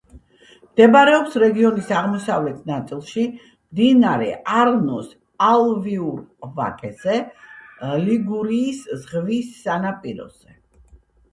[0.67, 3.25] მდებარეობს რეგიონის აღმოსავლეთ ნაწილში,
[3.75, 4.29] მდინარე
[4.61, 5.11] არნოს
[5.49, 6.23] ალუვიურ
[6.61, 7.19] ვაკეზე,
[8.07, 10.57] ლიგურიის ზღვის სანაპიროზე.